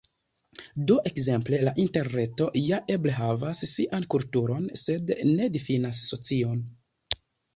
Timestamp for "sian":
3.73-4.07